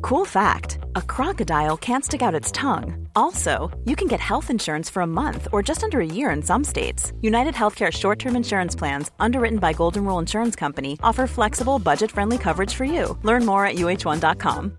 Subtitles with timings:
[0.00, 3.08] Cool fact a crocodile can't stick out its tongue.
[3.14, 6.42] Also, you can get health insurance for a month or just under a year in
[6.42, 7.12] some states.
[7.20, 12.10] United Healthcare short term insurance plans, underwritten by Golden Rule Insurance Company, offer flexible, budget
[12.10, 13.18] friendly coverage for you.
[13.22, 14.78] Learn more at uh1.com.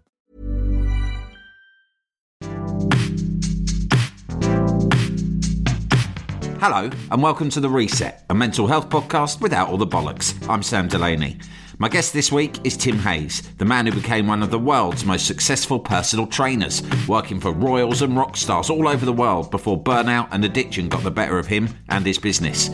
[6.59, 10.33] Hello, and welcome to The Reset, a mental health podcast without all the bollocks.
[10.47, 11.37] I'm Sam Delaney.
[11.79, 15.05] My guest this week is Tim Hayes, the man who became one of the world's
[15.05, 19.81] most successful personal trainers, working for royals and rock stars all over the world before
[19.81, 22.69] burnout and addiction got the better of him and his business.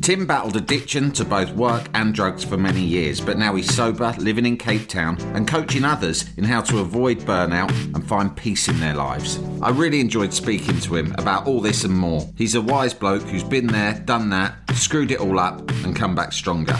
[0.00, 4.14] Tim battled addiction to both work and drugs for many years, but now he's sober,
[4.18, 8.66] living in Cape Town, and coaching others in how to avoid burnout and find peace
[8.66, 9.38] in their lives.
[9.62, 12.28] I really enjoyed speaking to him about all this and more.
[12.36, 16.16] He's a wise bloke who's been there, done that, screwed it all up, and come
[16.16, 16.76] back stronger.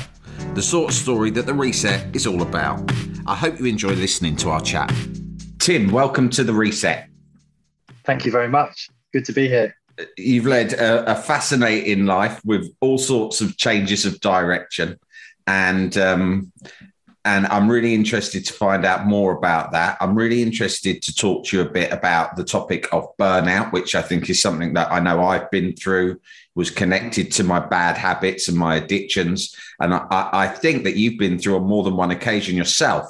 [0.55, 2.91] The sort of story that the reset is all about.
[3.27, 4.93] I hope you enjoy listening to our chat.
[5.59, 7.09] Tim, welcome to the reset.
[8.05, 8.89] Thank you very much.
[9.13, 9.75] Good to be here
[10.17, 14.99] you've led a, a, fascinating life with all sorts of changes of direction,
[15.47, 16.53] and um,
[17.25, 19.99] and I'm really interested to find out more about that.
[20.01, 23.95] I'm really interested to talk to you a bit about the topic of burnout, which
[23.95, 26.21] I think is something that I know I've been through,
[26.55, 31.19] was connected to my bad habits and my addictions, and I, I think that you've
[31.19, 33.07] been through on more than one occasion yourself.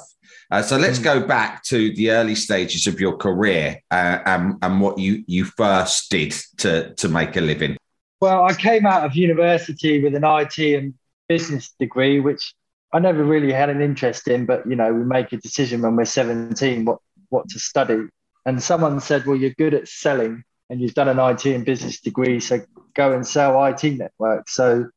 [0.51, 1.03] Uh, so let's mm.
[1.03, 5.45] go back to the early stages of your career uh, and, and what you, you
[5.45, 7.77] first did to, to make a living.
[8.19, 10.93] Well, I came out of university with an IT and
[11.27, 12.53] business degree, which
[12.93, 14.45] I never really had an interest in.
[14.45, 18.07] But you know, we make a decision when we're 17 what what to study.
[18.45, 22.01] And someone said, "Well, you're good at selling, and you've done an IT and business
[22.01, 22.61] degree, so
[22.95, 24.89] go and sell IT networks." So,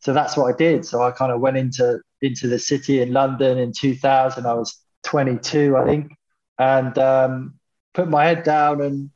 [0.00, 0.84] so that's what I did.
[0.84, 4.46] So I kind of went into into the city in London in 2000.
[4.46, 6.12] I was 22, I think,
[6.58, 7.54] and um,
[7.94, 9.10] put my head down and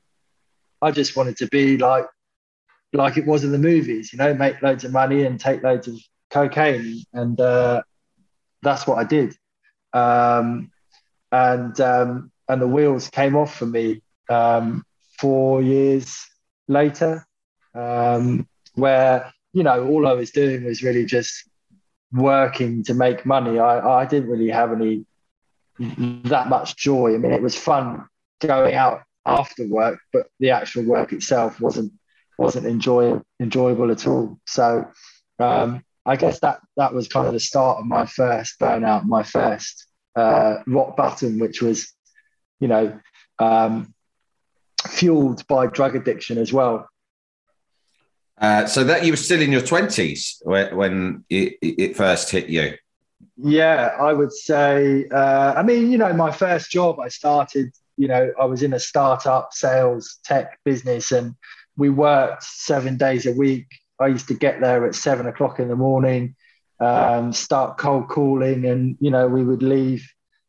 [0.83, 2.07] I just wanted to be like
[2.93, 5.89] like it was in the movies, you know, make loads of money and take loads
[5.89, 5.97] of
[6.31, 7.83] cocaine, and uh,
[8.63, 9.37] that's what I did.
[9.93, 10.71] Um,
[11.33, 14.85] and um, and the wheels came off for me um,
[15.19, 16.25] four years
[16.69, 17.26] later,
[17.77, 21.49] um, where you know all I was doing was really just
[22.13, 23.59] working to make money.
[23.59, 25.05] I, I didn't really have any
[25.79, 27.15] that much joy.
[27.15, 28.07] I mean, it was fun
[28.41, 31.93] going out after work, but the actual work itself wasn't
[32.39, 34.39] wasn't enjoy, enjoyable at all.
[34.47, 34.87] So
[35.39, 39.23] um, I guess that that was kind of the start of my first burnout, my
[39.23, 41.93] first uh, rock bottom, which was,
[42.61, 42.99] you know,
[43.39, 43.95] um,
[44.87, 46.89] fueled by drug addiction as well.
[48.39, 52.75] Uh, so that you were still in your twenties when, it, it first hit you.
[53.39, 55.07] Yeah, I would say.
[55.11, 57.73] Uh, I mean, you know, my first job, I started.
[57.97, 61.35] You know, I was in a startup sales tech business, and
[61.77, 63.67] we worked seven days a week.
[63.99, 66.37] I used to get there at seven o'clock in the morning,
[66.79, 70.07] um, start cold calling, and you know, we would leave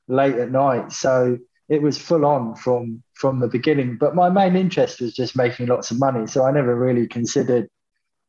[0.09, 0.91] late at night.
[0.91, 1.37] So
[1.69, 3.97] it was full on from from the beginning.
[3.97, 6.27] But my main interest was just making lots of money.
[6.27, 7.69] So I never really considered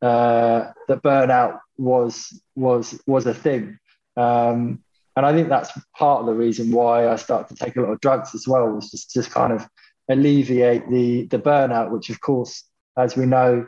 [0.03, 3.79] uh, that burnout was was was a thing.
[4.17, 4.83] Um,
[5.17, 7.91] and I think that's part of the reason why I started to take a lot
[7.91, 9.69] of drugs as well, was just, just kind of
[10.09, 12.63] alleviate the, the burnout, which, of course,
[12.97, 13.67] as we know,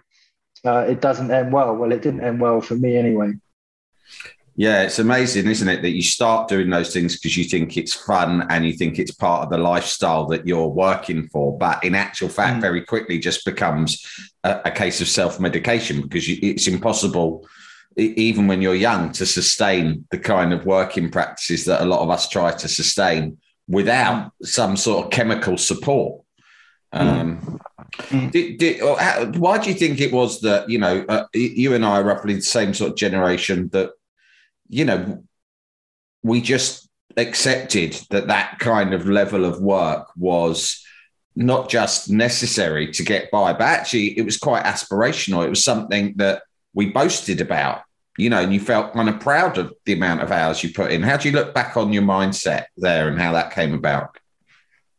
[0.64, 1.74] uh, it doesn't end well.
[1.74, 3.32] Well, it didn't end well for me anyway.
[4.60, 7.94] Yeah, it's amazing, isn't it, that you start doing those things because you think it's
[7.94, 11.56] fun and you think it's part of the lifestyle that you're working for.
[11.56, 12.60] But in actual fact, mm.
[12.60, 14.04] very quickly just becomes
[14.44, 17.48] a, a case of self medication because you, it's impossible
[17.96, 22.10] even when you're young to sustain the kind of working practices that a lot of
[22.10, 26.22] us try to sustain without some sort of chemical support.
[26.92, 27.58] Um,
[27.88, 28.30] mm.
[28.30, 31.82] did, did, how, why do you think it was that you know uh, you and
[31.82, 33.92] I are roughly the same sort of generation that
[34.70, 35.22] you know
[36.22, 40.82] we just accepted that that kind of level of work was
[41.36, 45.44] not just necessary to get by, but actually it was quite aspirational.
[45.44, 46.42] It was something that
[46.74, 47.82] we boasted about,
[48.18, 50.92] you know, and you felt kind of proud of the amount of hours you put
[50.92, 51.02] in.
[51.02, 54.16] How do you look back on your mindset there and how that came about?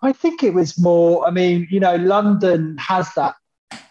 [0.02, 3.36] I think it was more, I mean, you know, London has that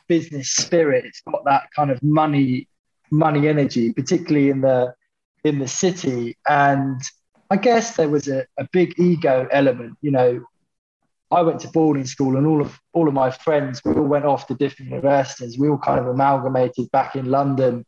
[0.09, 1.05] business spirit.
[1.05, 2.69] It's got that kind of money,
[3.11, 4.93] money energy, particularly in the
[5.45, 6.37] in the city.
[6.49, 7.01] And
[7.51, 9.97] I guess there was a, a big ego element.
[10.03, 10.45] You know,
[11.31, 14.25] I went to boarding school, and all of all of my friends we all went
[14.25, 15.59] off to different universities.
[15.59, 17.85] We all kind of amalgamated back in London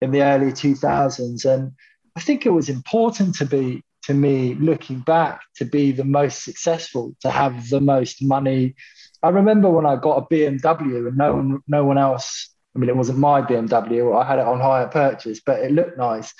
[0.00, 1.72] in the early 2000s, and
[2.16, 6.44] I think it was important to be to me looking back to be the most
[6.44, 8.74] successful, to have the most money.
[9.22, 12.54] I remember when I got a BMW, and no one no one else.
[12.74, 14.16] I mean, it wasn't my BMW.
[14.18, 16.32] I had it on hire purchase, but it looked nice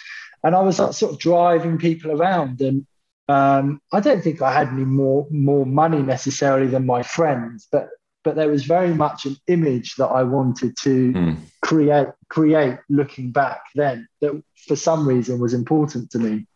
[0.44, 2.60] and I was like, sort of driving people around.
[2.60, 2.86] And
[3.28, 7.88] um, I don't think I had any more more money necessarily than my friends, but
[8.24, 11.36] but there was very much an image that I wanted to mm.
[11.62, 16.46] create create looking back then that for some reason was important to me.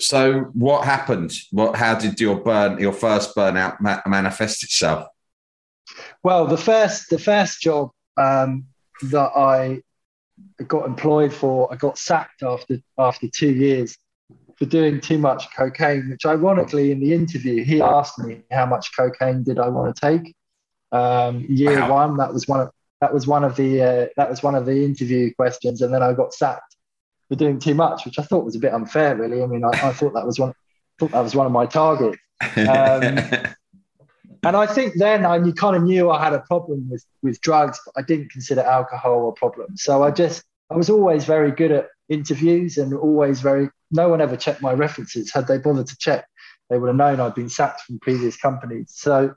[0.00, 1.32] So what happened?
[1.50, 5.06] What how did your burn your first burnout ma- manifest itself?
[6.22, 8.66] Well, the first the first job um,
[9.02, 9.82] that I
[10.60, 11.72] I got employed for.
[11.72, 13.96] I got sacked after after two years
[14.56, 16.10] for doing too much cocaine.
[16.10, 20.00] Which, ironically, in the interview, he asked me how much cocaine did I want to
[20.00, 20.34] take.
[20.92, 22.08] Um, year wow.
[22.08, 22.70] one, that was one of
[23.00, 26.02] that was one of the uh, that was one of the interview questions, and then
[26.02, 26.76] I got sacked
[27.28, 29.16] for doing too much, which I thought was a bit unfair.
[29.16, 30.52] Really, I mean, I, I thought that was one
[30.98, 32.18] thought that was one of my targets.
[32.56, 33.18] Um,
[34.42, 37.40] and I think then I you kind of knew I had a problem with with
[37.40, 39.76] drugs, but I didn't consider alcohol a problem.
[39.76, 44.20] So I just I was always very good at interviews and always very no one
[44.20, 45.32] ever checked my references.
[45.32, 46.26] Had they bothered to check,
[46.68, 48.92] they would have known I'd been sacked from previous companies.
[48.94, 49.34] So,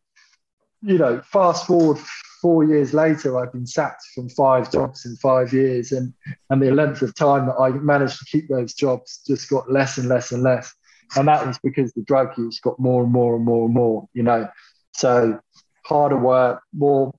[0.82, 1.98] you know, fast forward
[2.42, 6.14] four years later, I've been sacked from five jobs in five years, and
[6.50, 9.98] and the length of time that I managed to keep those jobs just got less
[9.98, 10.74] and less and less.
[11.16, 14.08] And that was because the drug use got more and more and more and more,
[14.14, 14.48] you know.
[14.94, 15.40] So
[15.86, 17.14] harder work, more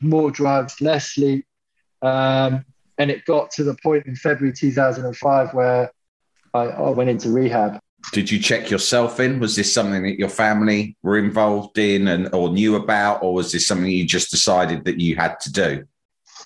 [0.00, 1.46] more drugs, less sleep.
[2.02, 2.64] Um,
[2.98, 5.90] and it got to the point in February 2005 where
[6.54, 7.78] I, I went into rehab.
[8.12, 9.40] Did you check yourself in?
[9.40, 13.52] Was this something that your family were involved in and or knew about, or was
[13.52, 15.84] this something you just decided that you had to do?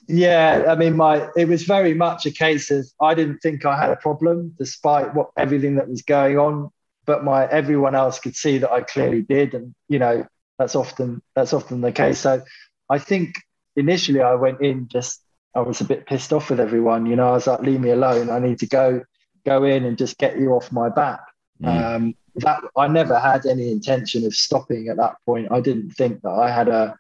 [0.09, 3.79] Yeah, I mean, my it was very much a case of I didn't think I
[3.79, 6.71] had a problem, despite what everything that was going on
[7.11, 10.25] but my everyone else could see that I clearly did, and you know
[10.61, 12.21] that's often that's often the case.
[12.21, 12.41] So
[12.89, 13.35] I think
[13.75, 15.21] initially I went in just
[15.53, 17.07] I was a bit pissed off with everyone.
[17.07, 18.31] You know, I was like, leave me alone.
[18.31, 19.03] I need to go
[19.45, 21.19] go in and just get you off my back.
[21.61, 21.97] Mm.
[21.97, 25.51] Um, that I never had any intention of stopping at that point.
[25.51, 26.97] I didn't think that I had a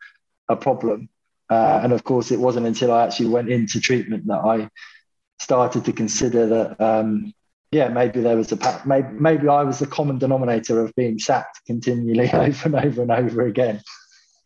[0.49, 1.09] a problem.
[1.49, 4.71] Uh, and of course, it wasn't until I actually went into treatment that I
[5.39, 7.33] started to consider that um,
[7.73, 11.65] yeah, maybe there was a maybe maybe I was the common denominator of being sacked
[11.67, 13.81] continually over and over and over again.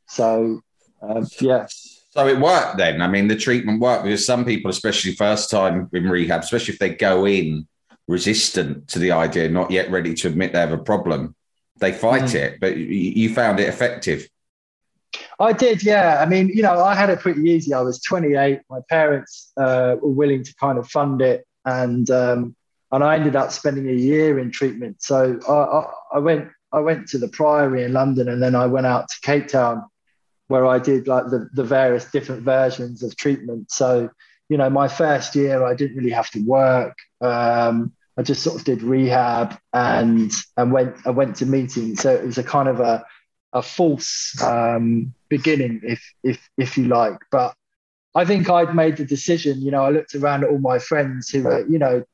[0.09, 0.61] So
[1.01, 1.67] um, yeah.
[2.11, 3.03] So it worked then.
[3.03, 6.79] I mean, the treatment worked because some people, especially first time in rehab, especially if
[6.79, 7.67] they go in
[8.07, 11.35] resistant to the idea, not yet ready to admit they have a problem,
[11.79, 12.35] they fight mm.
[12.35, 12.61] it.
[12.61, 14.29] But you found it effective.
[15.41, 16.19] I did, yeah.
[16.21, 17.73] I mean, you know, I had it pretty easy.
[17.73, 18.61] I was 28.
[18.71, 22.57] My parents uh, were willing to kind of fund it, and um,
[22.95, 25.03] and I ended up spending a year in treatment.
[25.03, 28.67] So I, I, I, went I went to the Priory in London, and then I
[28.67, 29.85] went out to Cape Town,
[30.47, 33.71] where I did like the, the various different versions of treatment.
[33.71, 34.11] So
[34.49, 36.97] you know, my first year I didn't really have to work.
[37.21, 42.01] Um, I just sort of did rehab and and went I went to meetings.
[42.01, 43.05] So it was a kind of a
[43.53, 47.19] a false um, beginning, if if if you like.
[47.33, 47.55] But
[48.15, 49.63] I think I'd made the decision.
[49.63, 52.05] You know, I looked around at all my friends who were, you know,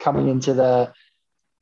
[0.00, 0.92] coming into their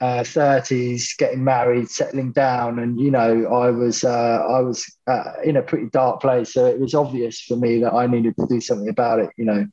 [0.01, 5.33] uh, 30s, getting married, settling down, and you know, I was uh, I was uh,
[5.45, 6.53] in a pretty dark place.
[6.53, 9.31] So it was obvious for me that I needed to do something about it.
[9.37, 9.67] You know.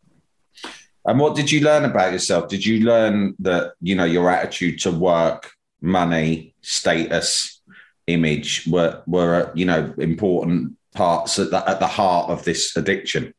[1.07, 2.49] And what did you learn about yourself?
[2.49, 7.61] Did you learn that you know your attitude to work, money, status,
[8.07, 13.31] image were were you know important parts at the, at the heart of this addiction?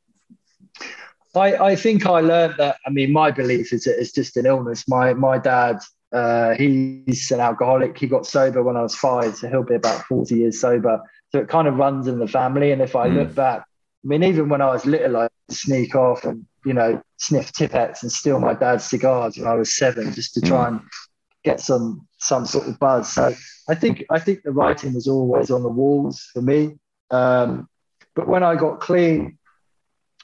[1.36, 2.78] I, I think I learned that.
[2.86, 4.88] I mean, my belief is that it's just an illness.
[4.88, 5.78] My my dad
[6.12, 7.98] uh, he's an alcoholic.
[7.98, 11.02] He got sober when I was five, so he'll be about 40 years sober.
[11.32, 12.72] So it kind of runs in the family.
[12.72, 13.16] And if I mm.
[13.16, 17.02] look back, I mean, even when I was little, I sneak off and, you know,
[17.18, 20.68] sniff Tipp-Ex and steal my dad's cigars when I was seven just to try mm.
[20.68, 20.80] and
[21.44, 23.12] get some some sort of buzz.
[23.12, 23.34] So
[23.68, 26.78] I think I think the writing was always on the walls for me.
[27.10, 27.68] Um,
[28.14, 29.38] but when I got clean,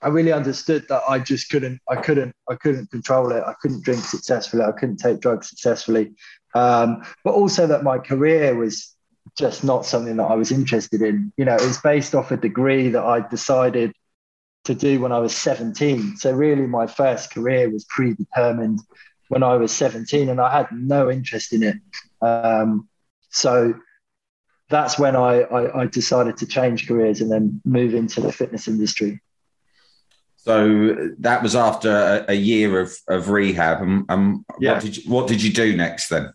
[0.03, 3.43] I really understood that I just couldn't, I couldn't, I couldn't control it.
[3.47, 4.65] I couldn't drink successfully.
[4.65, 6.13] I couldn't take drugs successfully.
[6.55, 8.95] Um, but also that my career was
[9.39, 11.33] just not something that I was interested in.
[11.37, 13.93] You know, it was based off a degree that I decided
[14.65, 16.17] to do when I was 17.
[16.17, 18.81] So really, my first career was predetermined
[19.29, 21.77] when I was 17, and I had no interest in it.
[22.21, 22.89] Um,
[23.31, 23.75] so
[24.69, 28.69] that's when I, I, I decided to change careers and then move into the fitness
[28.69, 29.21] industry.
[30.45, 33.81] So that was after a, a year of, of rehab.
[33.81, 34.73] And, um, yeah.
[34.73, 36.33] what, did you, what did you do next then?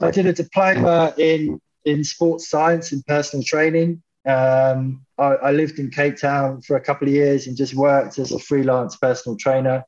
[0.00, 4.02] I did a diploma in, in sports science and personal training.
[4.26, 8.18] Um, I, I, lived in Cape Town for a couple of years and just worked
[8.18, 9.84] as a freelance personal trainer.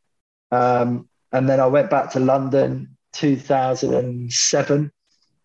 [0.51, 4.93] Um, and then I went back to London 2007.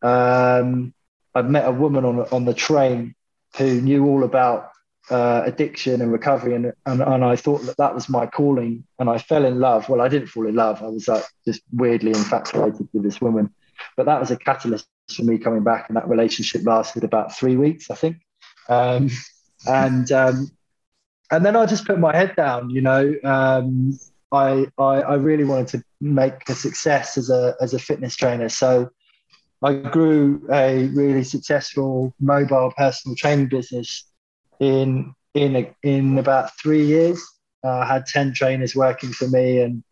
[0.02, 0.94] Um,
[1.34, 3.16] I met a woman on, on the train
[3.58, 4.72] who knew all about
[5.10, 9.10] uh, addiction and recovery, and, and and I thought that that was my calling, and
[9.10, 9.88] I fell in love.
[9.88, 13.54] Well, I didn't fall in love; I was like just weirdly infatuated with this woman.
[13.98, 17.56] But that was a catalyst for me coming back, and that relationship lasted about three
[17.56, 18.18] weeks, I think.
[18.68, 19.10] Um,
[19.68, 20.52] and um,
[21.32, 22.72] and then I just put my head down.
[22.72, 24.00] You know, um,
[24.32, 28.50] I, I I really wanted to make a success as a as a fitness trainer,
[28.50, 28.90] so.
[29.64, 34.04] I grew a really successful mobile personal training business
[34.60, 37.22] in in a, in about three years.
[37.64, 39.84] Uh, I had ten trainers working for me, and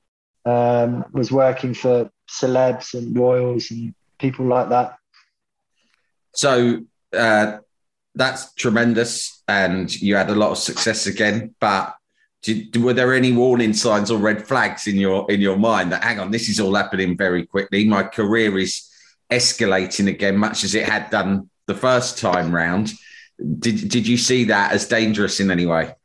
[0.46, 4.98] um, was working for celebs and royals and people like that.
[6.34, 6.84] So
[7.16, 7.58] uh,
[8.16, 11.56] that's tremendous, and you had a lot of success again.
[11.60, 11.96] But
[12.42, 16.04] did, were there any warning signs or red flags in your in your mind that
[16.04, 17.86] hang on, this is all happening very quickly?
[17.86, 18.90] My career is
[19.32, 22.94] escalating again, much as it had done the first time round.
[23.60, 25.96] Did did you see that as dangerous in any way?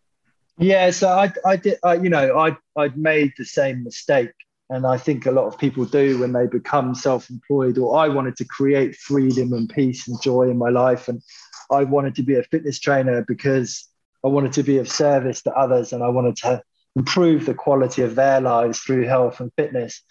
[0.59, 4.33] Yeah, so I I did uh, you know I I'd made the same mistake,
[4.71, 7.79] and I think a lot of people do when they become self-employed.
[7.79, 11.23] Or I wanted to create freedom and peace and joy in my life, and
[11.71, 13.87] I wanted to be a fitness trainer because
[14.25, 16.63] I wanted to be of service to others, and I wanted to
[16.97, 20.03] improve the quality of their lives through health and fitness.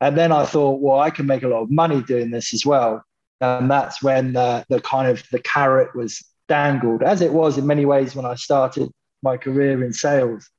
[0.00, 2.64] And then I thought, well, I can make a lot of money doing this as
[2.64, 3.04] well.
[3.40, 7.66] And that's when the, the kind of the carrot was dangled, as it was in
[7.66, 8.90] many ways when I started
[9.22, 10.50] my career in sales.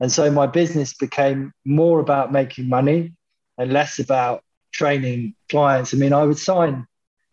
[0.00, 3.12] And so my business became more about making money
[3.56, 5.94] and less about training clients.
[5.94, 6.86] I mean, I would sign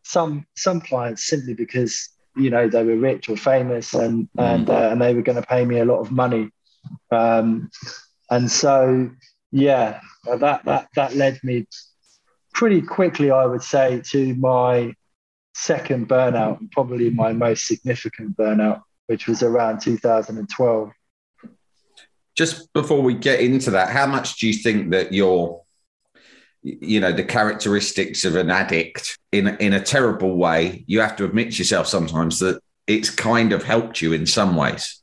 [0.03, 4.89] some some clients simply because you know they were rich or famous and and uh,
[4.91, 6.51] and they were going to pay me a lot of money.
[7.09, 7.71] Um,
[8.29, 9.09] and so
[9.51, 10.01] yeah,
[10.41, 11.65] that that that led me
[12.53, 14.93] pretty quickly, I would say, to my
[15.57, 20.91] second burnout, probably my most significant burnout, which was around 2012.
[22.35, 25.63] Just before we get into that, how much do you think that your,
[26.61, 31.25] you know, the characteristics of an addict in in a terrible way, you have to
[31.25, 35.01] admit to yourself sometimes that it's kind of helped you in some ways.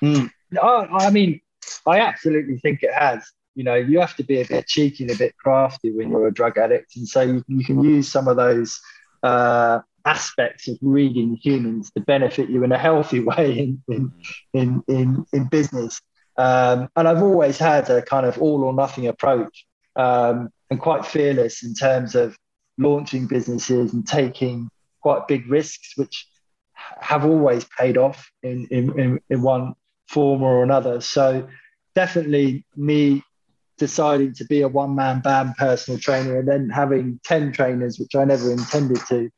[0.00, 0.30] Mm.
[0.60, 1.40] I mean,
[1.86, 3.22] I absolutely think it has.
[3.54, 6.28] You know, you have to be a bit cheeky and a bit crafty when you're
[6.28, 8.80] a drug addict, and so you, you can use some of those
[9.22, 14.12] uh, aspects of reading humans to benefit you in a healthy way in in
[14.52, 16.00] in in, in business.
[16.36, 19.66] Um, and I've always had a kind of all or nothing approach
[19.96, 22.36] um, and quite fearless in terms of
[22.78, 24.70] launching businesses and taking
[25.02, 26.26] quite big risks, which
[27.00, 29.74] have always paid off in, in, in, in one
[30.08, 31.00] form or another.
[31.00, 31.46] So
[31.94, 33.22] definitely me
[33.78, 38.14] deciding to be a one man band personal trainer and then having 10 trainers, which
[38.14, 39.30] I never intended to,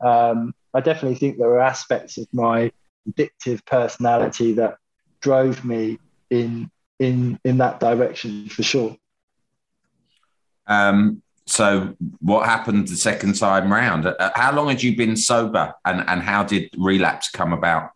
[0.00, 2.72] um, I definitely think there were aspects of my
[3.08, 4.76] addictive personality that
[5.20, 5.98] drove me
[6.30, 8.96] in in in that direction for sure.
[10.66, 14.06] Um, so, what happened the second time round?
[14.06, 17.90] Uh, how long had you been sober, and and how did relapse come about?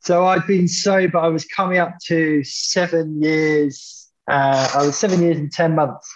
[0.00, 1.18] So I'd been sober.
[1.18, 4.08] I was coming up to seven years.
[4.28, 6.08] Uh, I was seven years and ten months.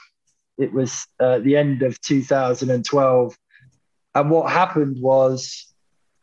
[0.58, 3.36] It was uh, the end of 2012,
[4.14, 5.66] and what happened was,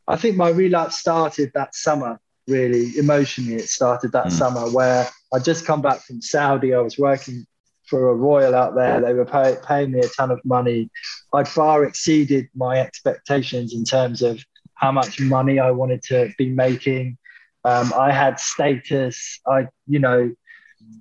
[0.07, 3.55] I think my relapse started that summer, really emotionally.
[3.55, 4.31] It started that mm.
[4.31, 6.73] summer where I'd just come back from Saudi.
[6.73, 7.45] I was working
[7.87, 9.01] for a royal out there.
[9.01, 10.89] They were pay, paying me a ton of money.
[11.33, 14.43] I far exceeded my expectations in terms of
[14.75, 17.17] how much money I wanted to be making.
[17.63, 19.39] Um, I had status.
[19.47, 20.33] I, you know,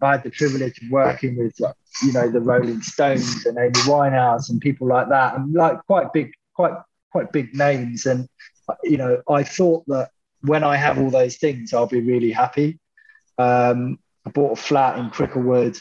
[0.03, 1.55] I had the privilege of working with,
[2.03, 6.13] you know, the Rolling Stones and Amy Winehouse and people like that, and like quite
[6.13, 6.75] big, quite
[7.13, 8.07] quite big names.
[8.07, 8.29] And
[8.83, 10.11] you know, I thought that
[10.41, 12.81] when I have all those things, I'll be really happy.
[13.39, 15.81] Um, I bought a flat in Cricklewood,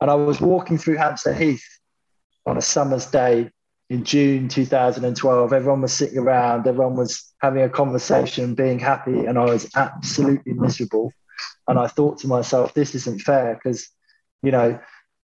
[0.00, 1.66] and I was walking through Hampstead Heath
[2.46, 3.50] on a summer's day
[3.90, 5.52] in June 2012.
[5.52, 10.54] Everyone was sitting around, everyone was having a conversation, being happy, and I was absolutely
[10.54, 11.12] miserable.
[11.68, 13.88] And I thought to myself, this isn't fair because,
[14.42, 14.80] you know,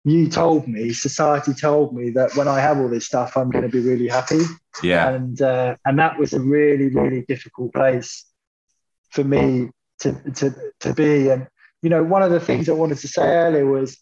[0.06, 3.64] you told me, society told me that when I have all this stuff, I'm going
[3.64, 4.42] to be really happy.
[4.84, 5.10] Yeah.
[5.10, 8.24] And uh, and that was a really really difficult place
[9.10, 11.30] for me to to to be.
[11.30, 11.48] And
[11.82, 13.98] you know, one of the things I wanted to say earlier was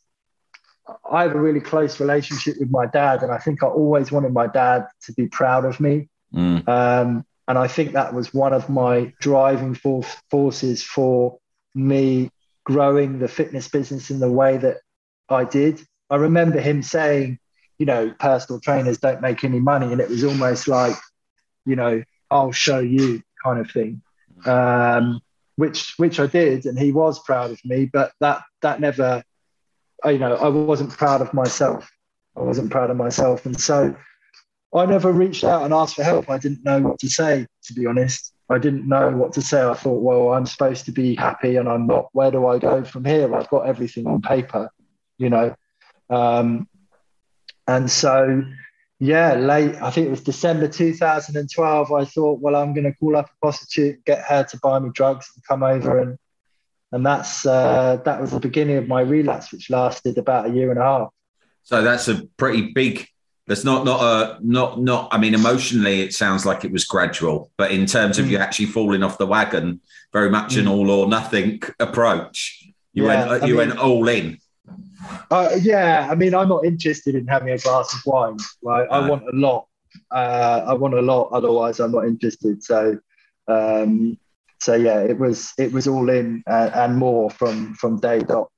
[1.09, 4.33] I have a really close relationship with my dad, and I think I always wanted
[4.33, 6.09] my dad to be proud of me.
[6.35, 6.67] Mm.
[6.67, 11.39] Um, and I think that was one of my driving force, forces for
[11.75, 12.29] me
[12.65, 14.77] growing the fitness business in the way that
[15.29, 15.81] I did.
[16.13, 17.39] I remember him saying,
[17.79, 19.91] you know, personal trainers don't make any money.
[19.91, 20.95] And it was almost like,
[21.65, 24.03] you know, I'll show you kind of thing.
[24.45, 25.21] Um,
[25.55, 29.23] which which I did, and he was proud of me, but that that never
[30.05, 31.89] you know, I wasn't proud of myself.
[32.35, 33.45] I wasn't proud of myself.
[33.47, 33.95] And so
[34.75, 36.29] I never reached out and asked for help.
[36.29, 38.33] I didn't know what to say, to be honest.
[38.49, 39.63] I didn't know what to say.
[39.63, 42.09] I thought, well, I'm supposed to be happy and I'm not.
[42.11, 43.33] Where do I go from here?
[43.33, 44.69] I've got everything on paper,
[45.17, 45.55] you know.
[46.09, 46.67] Um,
[47.67, 48.43] and so,
[48.99, 51.91] yeah, late, I think it was December 2012.
[51.91, 54.89] I thought, well, I'm going to call up a prostitute, get her to buy me
[54.93, 56.17] drugs and come over and
[56.93, 60.69] and that's uh, that was the beginning of my relapse, which lasted about a year
[60.69, 61.09] and a half.
[61.63, 63.07] So that's a pretty big.
[63.47, 65.09] That's not not a not not.
[65.11, 68.29] I mean, emotionally, it sounds like it was gradual, but in terms of mm.
[68.29, 69.81] you actually falling off the wagon,
[70.13, 70.59] very much mm.
[70.59, 72.63] an all or nothing approach.
[72.93, 74.37] You yeah, went you mean, went all in.
[75.29, 78.37] Uh, yeah, I mean, I'm not interested in having a glass of wine.
[78.61, 78.87] Right.
[78.89, 79.67] I want a lot.
[80.11, 81.29] Uh, I want a lot.
[81.31, 82.63] Otherwise, I'm not interested.
[82.63, 82.99] So,
[83.47, 84.17] um,
[84.61, 88.49] so yeah, it was it was all in uh, and more from from day dot.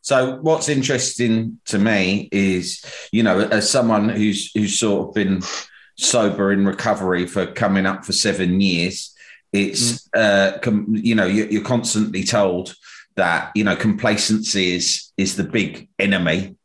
[0.00, 5.42] So what's interesting to me is, you know, as someone who's who's sort of been
[5.96, 9.14] sober in recovery for coming up for seven years,
[9.52, 10.20] it's mm.
[10.20, 12.74] uh, com- you know you're, you're constantly told
[13.16, 16.56] that you know complacency is is the big enemy.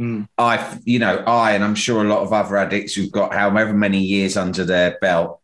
[0.00, 0.26] Mm.
[0.38, 3.74] I, you know, I and I'm sure a lot of other addicts who've got however
[3.74, 5.42] many years under their belt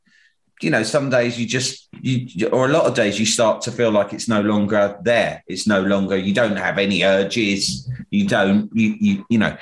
[0.61, 3.72] you know, some days you just, you, or a lot of days you start to
[3.72, 5.42] feel like it's no longer there.
[5.46, 7.88] It's no longer, you don't have any urges.
[8.11, 9.57] You don't, you, you, you know.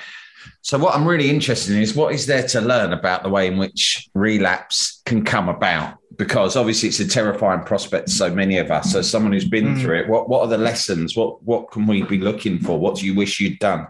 [0.66, 3.46] So what I'm really interested in is what is there to learn about the way
[3.46, 5.98] in which relapse can come about?
[6.16, 8.90] Because obviously it's a terrifying prospect to so many of us.
[8.90, 9.80] So someone who's been mm.
[9.80, 11.16] through it, what, what are the lessons?
[11.16, 12.80] What, what can we be looking for?
[12.80, 13.86] What do you wish you'd done?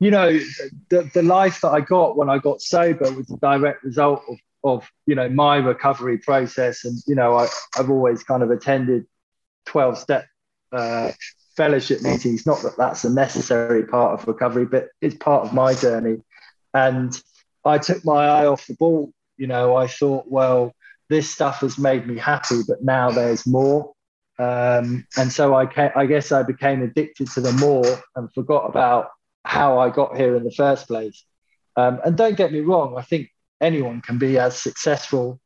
[0.00, 0.40] You know,
[0.88, 4.38] the, the life that I got when I got sober was a direct result of
[4.64, 9.06] of you know my recovery process and you know I, have always kind of attended
[9.66, 10.26] 12 step
[10.72, 11.12] uh,
[11.56, 15.74] fellowship meetings not that that's a necessary part of recovery but it's part of my
[15.74, 16.18] journey.
[16.74, 17.18] And
[17.64, 19.12] i took my eye off the ball.
[19.36, 20.72] You know i thought well
[21.08, 23.92] this stuff has made me happy but now there's more.
[24.38, 25.66] Um, and so I,
[25.96, 29.08] I guess i became addicted to the more and forgot about
[29.44, 31.24] how i got here in the first place.
[31.76, 35.40] Um, and don't get me wrong i think anyone can be as successful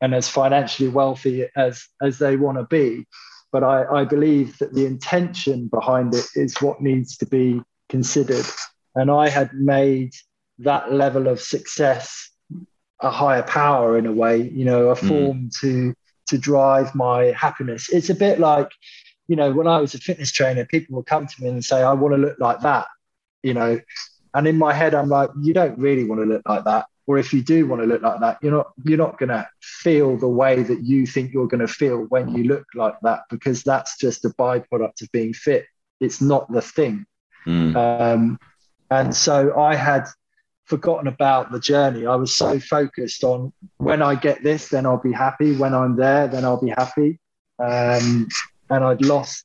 [0.00, 3.06] and as financially wealthy as as they want to be
[3.52, 8.46] but I, I believe that the intention behind it is what needs to be considered
[8.94, 10.12] and i had made
[10.58, 12.30] that level of success
[13.00, 15.08] a higher power in a way you know a hmm.
[15.08, 15.60] form mm.
[15.60, 15.94] to
[16.26, 18.70] to drive my happiness it's a bit like
[19.28, 21.82] you know when i was a fitness trainer people would come to me and say
[21.82, 22.86] i want to look like that
[23.42, 23.78] you know
[24.34, 27.18] and in my head i'm like you don't really want to look like that or
[27.18, 30.16] if you do want to look like that you're not you're not going to feel
[30.16, 33.62] the way that you think you're going to feel when you look like that because
[33.62, 35.66] that's just a byproduct of being fit.
[36.00, 37.06] It's not the thing.
[37.46, 37.76] Mm.
[37.76, 38.38] um,
[38.90, 40.04] and so i had
[40.64, 42.06] forgotten about the journey.
[42.06, 45.56] I was so focused on when i get this then i'll be happy.
[45.56, 47.20] When i'm there then i'll be happy.
[47.58, 48.28] Um,
[48.68, 49.44] and i'd lost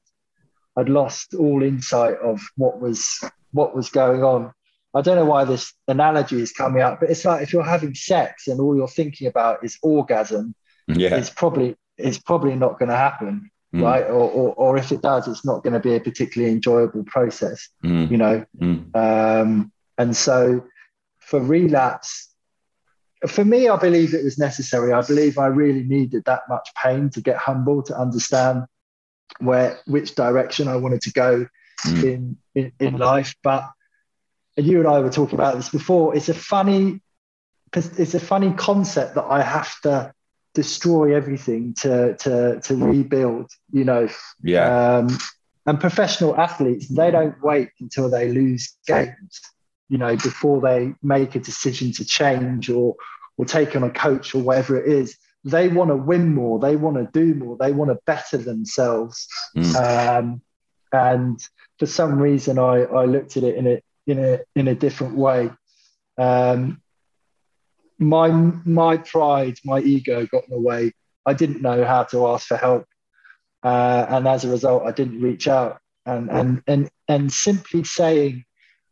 [0.78, 4.52] i'd lost all insight of what was what was going on
[4.94, 7.96] I don't know why this analogy is coming up, but it's like if you're having
[7.96, 10.54] sex and all you're thinking about is orgasm,
[10.88, 13.52] yeah, it's probably it's probably not going to happen.
[13.74, 13.82] mm.
[13.82, 14.04] right?
[14.04, 17.70] Or, or, or if it does, it's not going to be a particularly enjoyable process,
[17.84, 18.10] mm.
[18.10, 18.46] you know.
[18.60, 18.96] Mm.
[18.96, 20.66] Um, and so
[21.20, 22.30] for relapse,
[23.28, 24.94] for me, I believe it was necessary.
[24.94, 28.66] I believe I really needed that much pain to get humble, to understand
[29.40, 31.48] where which direction I wanted to go
[31.86, 32.04] mm.
[32.04, 33.36] in, in, in life.
[33.44, 33.70] But
[34.62, 36.16] and you and I were talking about this before.
[36.16, 37.02] It's a funny
[37.74, 40.14] it's a funny concept that I have to
[40.54, 43.50] destroy everything to to to rebuild.
[43.72, 44.10] You know.
[44.44, 44.98] Yeah.
[44.98, 45.18] Um,
[45.66, 49.42] and professional athletes, they don't wait until they lose games,
[49.90, 52.96] you know, before they make a decision to change or
[53.38, 55.18] or take on a coach or whatever it is.
[55.44, 56.60] They want to win more.
[56.60, 57.58] They want to do more.
[57.58, 59.28] They want to better themselves.
[59.58, 60.20] Mm.
[60.20, 60.42] Um,
[60.94, 61.40] and
[61.80, 65.16] for some reason, I, I looked at it in a in a in a different
[65.16, 65.50] way.
[66.18, 66.82] Um,
[67.98, 70.94] my my pride, my ego got in the way.
[71.26, 72.86] I didn't know how to ask for help,
[73.64, 75.80] uh, and as a result, I didn't reach out.
[76.06, 78.46] And and and and simply saying,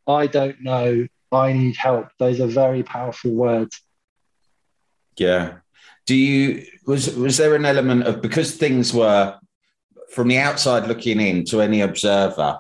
[0.08, 3.82] "I don't know, I need help," those are very powerful words.
[5.18, 5.58] Yeah.
[6.06, 9.38] Do you was was there an element of because things were
[10.12, 12.60] from the outside looking in to any observer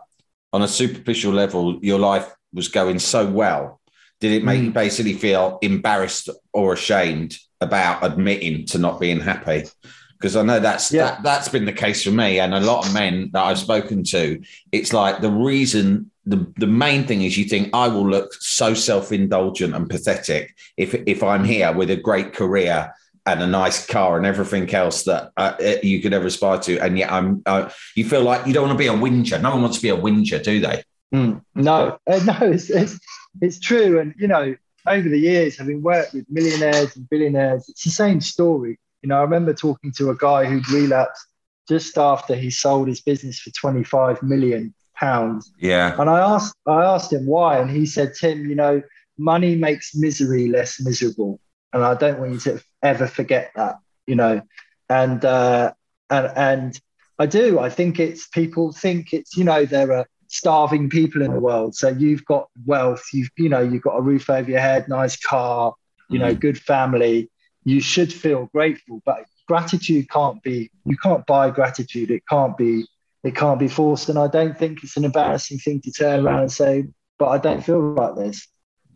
[0.51, 3.79] on a superficial level, your life was going so well,
[4.19, 4.65] did it make mm.
[4.65, 9.65] you basically feel embarrassed or ashamed about admitting to not being happy?
[10.13, 11.11] Because I know that's yeah.
[11.11, 14.03] that, that's been the case for me and a lot of men that I've spoken
[14.05, 14.41] to.
[14.71, 18.73] It's like the reason the, the main thing is you think I will look so
[18.73, 22.93] self-indulgent and pathetic if if I'm here with a great career
[23.25, 26.97] and a nice car and everything else that uh, you could ever aspire to, and
[26.97, 29.39] yet I'm uh, you feel like you don't want to be a whinger.
[29.39, 30.83] No one wants to be a whinger, do they?
[31.13, 32.99] Mm, no, uh, no, it's, it's,
[33.41, 33.99] it's true.
[33.99, 34.55] And, you know,
[34.87, 38.79] over the years, having worked with millionaires and billionaires, it's the same story.
[39.01, 41.25] You know, I remember talking to a guy who'd relapsed
[41.67, 45.51] just after he sold his business for 25 million pounds.
[45.59, 45.95] Yeah.
[45.99, 48.81] And I asked, I asked him why, and he said, Tim, you know,
[49.17, 51.39] money makes misery less miserable.
[51.71, 53.75] And I don't want you to ever forget that,
[54.07, 54.41] you know.
[54.89, 55.73] And uh,
[56.09, 56.81] and and
[57.19, 57.59] I do.
[57.59, 61.75] I think it's people think it's, you know, there are starving people in the world.
[61.75, 65.17] So you've got wealth, you've you know, you've got a roof over your head, nice
[65.17, 65.73] car,
[66.09, 66.39] you know, mm.
[66.39, 67.29] good family.
[67.65, 72.11] You should feel grateful, but gratitude can't be you can't buy gratitude.
[72.11, 72.85] It can't be
[73.23, 74.07] it can't be forced.
[74.07, 76.85] And I don't think it's an embarrassing thing to turn around and say,
[77.17, 78.47] but I don't feel like this.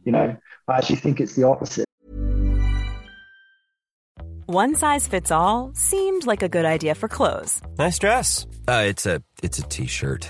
[0.05, 1.85] You know, I actually think it's the opposite.
[4.45, 7.61] One size fits all seemed like a good idea for clothes.
[7.77, 8.45] Nice dress.
[8.67, 10.29] Uh, it's a it's a t-shirt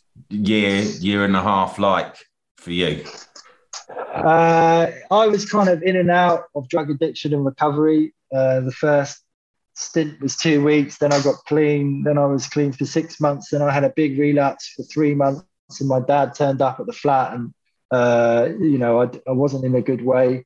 [0.29, 2.15] year, year and a half like
[2.57, 3.05] for you?
[4.13, 8.13] Uh, I was kind of in and out of drug addiction and recovery.
[8.33, 9.23] Uh, the first
[9.73, 13.49] stint was two weeks, then I got clean, then I was clean for six months,
[13.49, 15.45] then I had a big relapse for three months,
[15.79, 17.53] and my dad turned up at the flat, and
[17.91, 20.45] uh, you know I, I wasn't in a good way.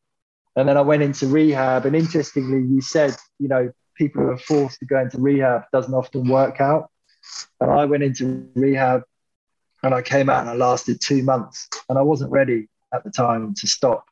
[0.58, 4.38] And then I went into rehab, and interestingly, you said you know people who are
[4.38, 6.90] forced to go into rehab doesn't often work out.
[7.60, 9.04] And I went into rehab
[9.86, 13.12] and I came out and I lasted two months and I wasn't ready at the
[13.12, 14.06] time to stop.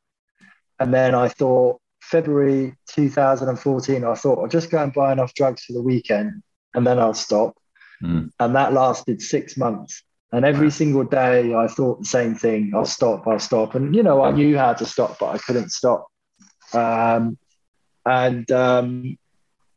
[0.79, 5.63] And then I thought, February 2014, I thought I'll just go and buy enough drugs
[5.63, 6.43] for the weekend
[6.75, 7.57] and then I'll stop.
[8.03, 8.29] Mm.
[8.39, 10.03] And that lasted six months.
[10.31, 13.73] And every single day I thought the same thing I'll stop, I'll stop.
[13.73, 16.07] And, you know, I knew how to stop, but I couldn't stop.
[16.73, 17.37] Um,
[18.05, 19.17] and, um,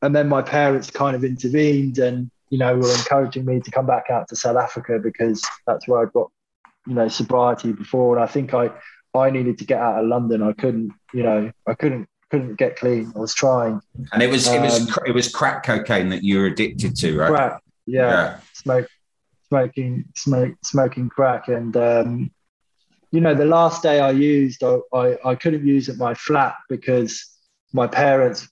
[0.02, 3.86] and then my parents kind of intervened and you know, were encouraging me to come
[3.86, 6.30] back out to South Africa because that's where I'd got,
[6.86, 8.16] you know, sobriety before.
[8.16, 8.70] And I think I,
[9.14, 10.42] I needed to get out of London.
[10.42, 13.12] I couldn't, you know, I couldn't, couldn't get clean.
[13.16, 13.80] I was trying.
[14.12, 16.96] And it was, um, it was, um, it was crack cocaine that you were addicted
[16.96, 17.28] to, right?
[17.28, 17.62] Crack.
[17.86, 18.38] yeah, yeah.
[18.52, 18.88] smoke,
[19.48, 22.30] smoking, smoke, smoking crack, and um,
[23.12, 26.56] you know, the last day I used, I, I, I couldn't use at my flat
[26.68, 27.24] because
[27.72, 28.48] my parents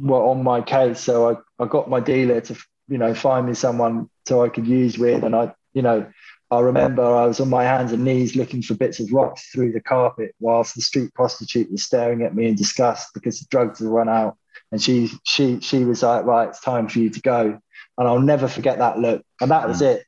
[0.00, 1.00] were on my case.
[1.00, 2.56] So I, I got my dealer to,
[2.90, 5.24] you know, find me someone so I could use with.
[5.24, 6.06] And I, you know,
[6.50, 9.72] I remember I was on my hands and knees looking for bits of rocks through
[9.72, 13.78] the carpet whilst the street prostitute was staring at me in disgust because the drugs
[13.78, 14.36] had run out.
[14.72, 17.58] And she, she, she was like, right, it's time for you to go.
[17.96, 19.24] And I'll never forget that look.
[19.40, 20.04] And that was it.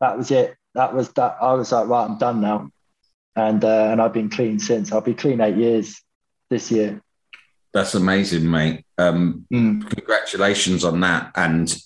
[0.00, 0.56] That was it.
[0.74, 1.38] That was that.
[1.40, 2.70] I was like, right, I'm done now
[3.36, 4.90] and uh, and I've been clean since.
[4.90, 6.02] I'll be clean eight years
[6.48, 7.02] this year.
[7.76, 8.86] That's amazing, mate.
[8.96, 9.86] Um, mm.
[9.86, 11.30] Congratulations on that.
[11.36, 11.76] And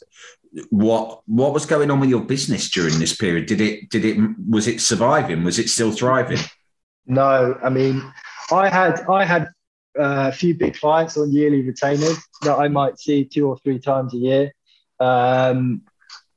[0.69, 3.47] what what was going on with your business during this period?
[3.47, 4.17] Did it did it
[4.49, 5.43] was it surviving?
[5.43, 6.39] Was it still thriving?
[7.07, 8.05] No, I mean,
[8.53, 9.49] I had I had
[9.99, 13.81] uh, a few big clients on yearly retainers that I might see two or three
[13.81, 14.53] times a year.
[15.01, 15.83] Um,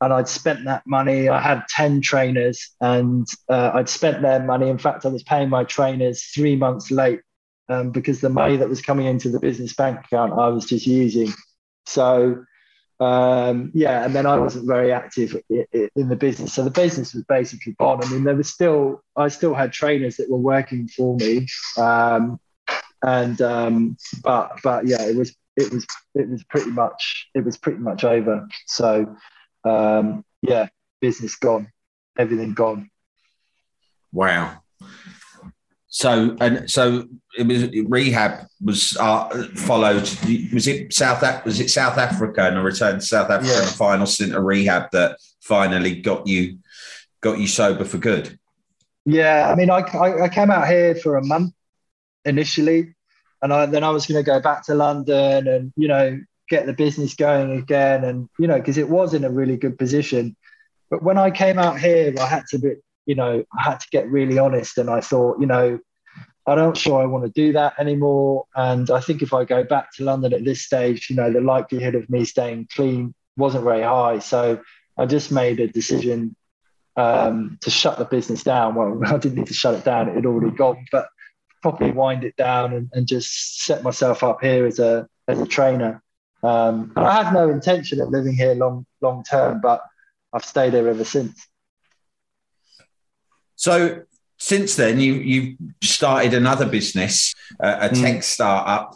[0.02, 1.30] and I'd spent that money.
[1.30, 4.70] I had 10 trainers and uh, I'd spent their money.
[4.70, 7.22] In fact, I was paying my trainers three months late
[7.74, 10.86] um, because the money that was coming into the business bank account I was just
[10.86, 11.32] using.
[11.86, 12.46] So,
[13.00, 16.54] um, yeah, and then I wasn't very active in the business.
[16.54, 18.04] So the business was basically gone.
[18.04, 21.48] I mean, there was still, I still had trainers that were working for me.
[21.78, 22.40] Um,
[23.02, 27.58] and, um, but, but yeah, it was, it was, it was pretty much, it was
[27.58, 28.48] pretty much over.
[28.68, 29.16] So,
[29.66, 30.68] um, yeah,
[31.02, 31.72] business gone,
[32.18, 32.90] everything gone.
[34.12, 34.62] Wow.
[35.96, 37.06] So and so
[37.38, 40.10] it was rehab was uh, followed.
[40.52, 43.62] Was it South was it South Africa and a return to South Africa yeah.
[43.62, 46.58] and a final stint of rehab that finally got you
[47.22, 48.40] got you sober for good?
[49.06, 51.54] Yeah, I mean, I, I, I came out here for a month
[52.26, 52.96] initially,
[53.44, 56.66] and I, then I was going to go back to London and you know get
[56.66, 58.04] the business going again.
[58.04, 60.36] And, you know, because it was in a really good position.
[60.90, 62.74] But when I came out here, I had to be,
[63.06, 64.78] you know, I had to get really honest.
[64.78, 65.80] And I thought, you know,
[66.46, 68.46] I'm not sure I want to do that anymore.
[68.56, 71.42] And I think if I go back to London at this stage, you know, the
[71.42, 74.20] likelihood of me staying clean wasn't very high.
[74.20, 74.62] So
[74.98, 76.36] I just made a decision
[76.96, 78.76] um, to shut the business down.
[78.76, 80.86] Well, I didn't need to shut it down; it had already gone.
[80.92, 81.08] But
[81.62, 85.46] properly wind it down and, and just set myself up here as a as a
[85.46, 86.04] trainer.
[86.44, 89.82] Um, I had no intention of living here long long term, but
[90.34, 91.48] I've stayed here ever since.
[93.56, 94.04] So
[94.38, 98.02] since then, you you started another business, uh, a mm.
[98.02, 98.96] tech startup.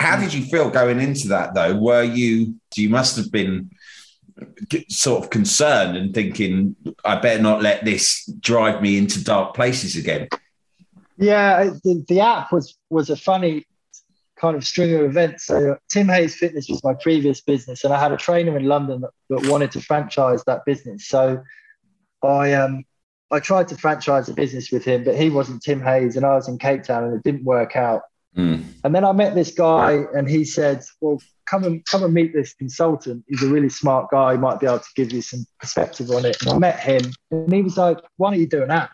[0.00, 1.76] How did you feel going into that though?
[1.76, 3.70] Were you you must have been
[4.88, 9.96] sort of concerned and thinking, I better not let this drive me into dark places
[9.96, 10.28] again?
[11.18, 13.66] Yeah, the, the app was was a funny
[14.36, 15.46] kind of string of events.
[15.46, 19.00] So Tim Hayes Fitness was my previous business, and I had a trainer in London
[19.02, 21.06] that, that wanted to franchise that business.
[21.08, 21.42] So
[22.22, 22.84] I um
[23.30, 26.34] I tried to franchise a business with him, but he wasn't Tim Hayes, and I
[26.34, 28.02] was in Cape Town, and it didn't work out.
[28.36, 28.64] Mm.
[28.84, 32.32] And then I met this guy, and he said, "Well, come and come and meet
[32.32, 33.24] this consultant.
[33.28, 34.32] He's a really smart guy.
[34.32, 37.10] He might be able to give you some perspective on it." And I met him,
[37.30, 38.92] and he was like, "Why don't you do an app?"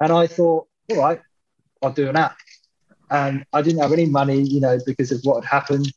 [0.00, 1.20] And I thought, "All right,
[1.82, 2.36] I'll do an app."
[3.10, 5.92] and I didn't have any money, you know, because of what had happened.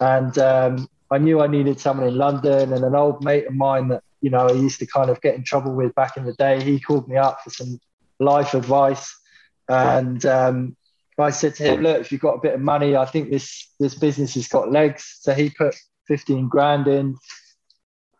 [0.00, 3.88] And um, I knew I needed someone in London, and an old mate of mine
[3.88, 6.32] that you know I used to kind of get in trouble with back in the
[6.32, 6.62] day.
[6.62, 7.78] He called me up for some
[8.18, 9.14] life advice,
[9.68, 10.76] and um,
[11.18, 13.68] I said to him, "Look, if you've got a bit of money, I think this
[13.78, 15.76] this business has got legs." So he put
[16.08, 17.16] fifteen grand in.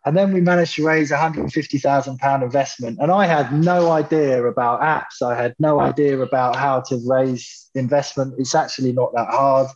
[0.07, 2.99] And then we managed to raise £150,000 investment.
[3.01, 5.23] And I had no idea about apps.
[5.25, 8.35] I had no idea about how to raise investment.
[8.37, 9.67] It's actually not that hard.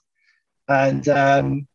[0.68, 1.68] And um,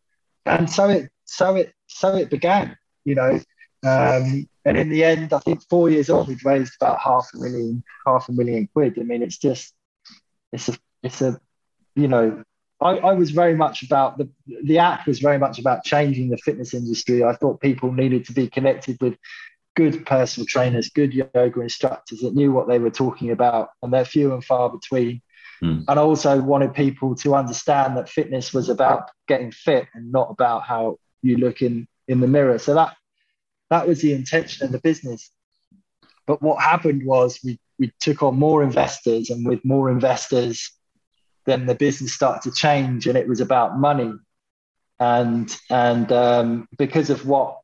[0.47, 3.41] and so it so it so it began, you know.
[3.85, 7.39] Um, and in the end, I think four years on, we've raised about half a
[7.39, 8.99] million, half a million quid.
[8.99, 9.75] I mean, it's just
[10.53, 11.39] it's a it's a
[11.95, 12.43] you know
[12.81, 14.29] I, I, was very much about the
[14.65, 17.23] the app was very much about changing the fitness industry.
[17.23, 19.17] I thought people needed to be connected with
[19.77, 24.05] good personal trainers, good yoga instructors that knew what they were talking about, and they're
[24.05, 25.21] few and far between.
[25.63, 25.85] Mm.
[25.89, 30.31] And I also wanted people to understand that fitness was about getting fit and not
[30.31, 32.59] about how you look in in the mirror.
[32.59, 32.97] So that
[33.71, 35.31] that was the intention of the business.
[36.27, 40.71] But what happened was we we took on more investors, and with more investors,
[41.45, 44.13] then the business started to change and it was about money.
[45.01, 47.59] And and um, because of what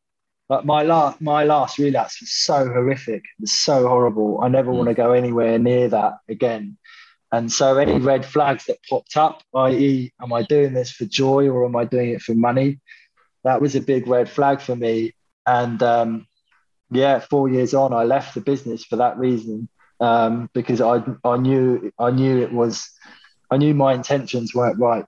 [0.48, 4.40] like my last my last relapse was so horrific it was so horrible.
[4.42, 4.76] I never mm.
[4.76, 6.76] want to go anywhere near that again.
[7.32, 11.48] And so any red flags that popped up i.e am i doing this for joy
[11.48, 12.80] or am i doing it for money?
[13.44, 15.14] That was a big red flag for me
[15.50, 16.26] and um,
[16.90, 21.36] yeah, four years on, I left the business for that reason um, because I I
[21.36, 22.88] knew I knew it was
[23.50, 25.04] I knew my intentions weren't right.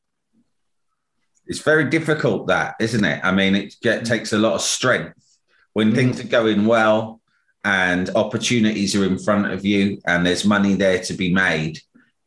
[1.47, 3.21] It's very difficult, that isn't it?
[3.23, 5.39] I mean, it get, takes a lot of strength
[5.73, 5.95] when mm.
[5.95, 7.21] things are going well
[7.65, 11.79] and opportunities are in front of you and there's money there to be made.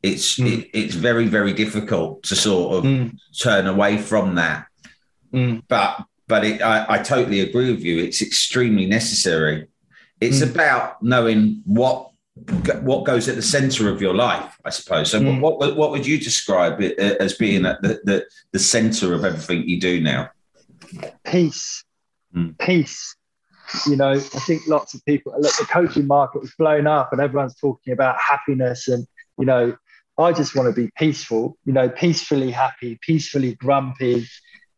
[0.04, 0.60] It's mm.
[0.60, 3.18] it, it's very very difficult to sort of mm.
[3.38, 4.68] turn away from that.
[5.34, 5.64] Mm.
[5.68, 8.00] But but it, I, I totally agree with you.
[8.00, 9.68] It's extremely necessary.
[10.22, 10.52] It's mm.
[10.52, 12.12] about knowing what
[12.82, 15.10] what goes at the center of your life, I suppose.
[15.10, 15.40] So, mm.
[15.40, 19.14] what, what, what would you describe it uh, as being at the, the, the center
[19.14, 20.30] of everything you do now?
[21.26, 21.84] Peace,
[22.36, 22.58] mm.
[22.60, 23.16] peace.
[23.88, 25.56] You know, I think lots of people look.
[25.58, 28.88] The coaching market was blown up, and everyone's talking about happiness.
[28.90, 29.08] And
[29.40, 29.76] you know,
[30.18, 31.58] I just want to be peaceful.
[31.66, 34.28] You know, peacefully happy, peacefully grumpy.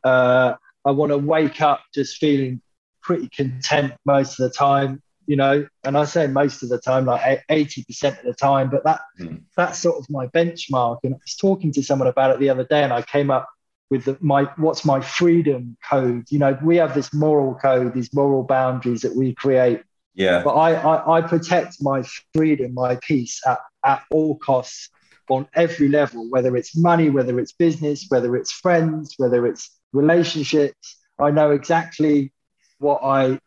[0.03, 0.53] Uh,
[0.87, 2.61] I want to wake up just feeling
[3.01, 7.05] pretty content most of the time you know, and I say most of the time,
[7.05, 9.41] like 80% of the time, but that mm.
[9.57, 10.99] that's sort of my benchmark.
[11.03, 13.47] And I was talking to someone about it the other day, and I came up
[13.89, 16.25] with the, my what's my freedom code.
[16.29, 19.83] You know, we have this moral code, these moral boundaries that we create.
[20.15, 20.43] Yeah.
[20.43, 24.89] But I I, I protect my freedom, my peace at, at all costs
[25.29, 30.97] on every level, whether it's money, whether it's business, whether it's friends, whether it's relationships.
[31.19, 32.31] I know exactly
[32.79, 33.39] what I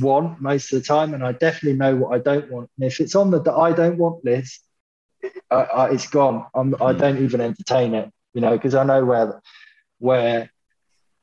[0.00, 2.70] want most of the time, and I definitely know what I don't want.
[2.78, 4.64] And if it's on the I don't want list,
[5.50, 6.46] I, I, it's gone.
[6.54, 6.98] I'm, I hmm.
[6.98, 9.40] don't even entertain it, you know, because I know where
[9.98, 10.50] where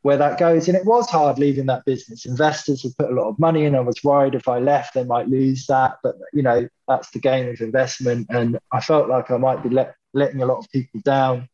[0.02, 0.68] where that goes.
[0.68, 2.26] And it was hard leaving that business.
[2.26, 3.74] Investors had put a lot of money in.
[3.74, 5.98] I was worried if I left, they might lose that.
[6.04, 8.28] But you know, that's the game of investment.
[8.30, 11.50] And I felt like I might be let, letting a lot of people down.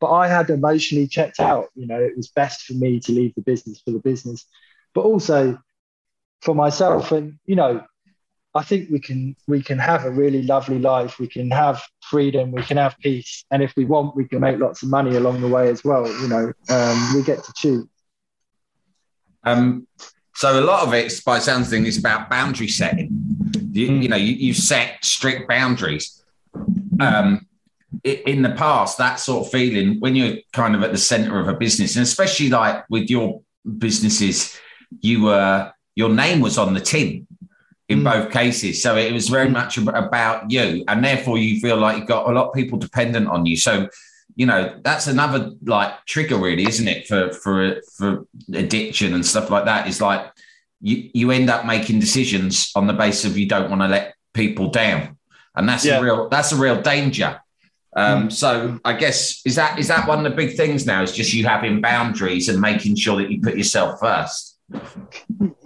[0.00, 1.68] But I had emotionally checked out.
[1.74, 4.46] You know, it was best for me to leave the business for the business.
[4.94, 5.58] But also,
[6.40, 7.12] for myself.
[7.12, 7.84] And you know,
[8.54, 11.18] I think we can we can have a really lovely life.
[11.18, 12.52] We can have freedom.
[12.52, 13.44] We can have peace.
[13.50, 16.06] And if we want, we can make lots of money along the way as well.
[16.06, 17.86] You know, um, we get to choose.
[19.44, 19.86] Um,
[20.34, 23.08] so a lot of it, by sounds thing, is about boundary setting.
[23.72, 24.02] You, mm.
[24.02, 26.22] you know, you, you, set strict boundaries.
[26.98, 27.46] Um,
[28.04, 31.48] in the past, that sort of feeling when you're kind of at the center of
[31.48, 33.42] a business, and especially like with your
[33.78, 34.58] businesses,
[35.00, 37.26] you were your name was on the tin
[37.88, 38.04] in mm.
[38.04, 38.82] both cases.
[38.82, 39.52] So it was very mm.
[39.52, 40.84] much about you.
[40.88, 43.56] And therefore, you feel like you've got a lot of people dependent on you.
[43.56, 43.88] So,
[44.34, 47.06] you know, that's another like trigger, really, isn't it?
[47.06, 50.30] For, for, for addiction and stuff like that is like
[50.80, 54.14] you, you end up making decisions on the basis of you don't want to let
[54.34, 55.16] people down.
[55.54, 55.98] And that's yeah.
[55.98, 57.40] a real, that's a real danger.
[57.96, 58.32] Um, mm.
[58.32, 61.02] so I guess is that is that one of the big things now?
[61.02, 64.58] Is just you having boundaries and making sure that you put yourself first.